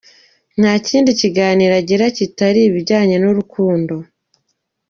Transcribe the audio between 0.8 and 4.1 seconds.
kindi kiganiro agira kitari ibijyanye n’urukundo.